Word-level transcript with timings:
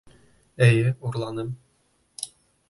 Эйе, 0.67 0.93
урланым! 1.09 1.53